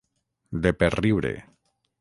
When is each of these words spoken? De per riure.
De 0.63 0.71
per 0.79 0.89
riure. 0.95 1.35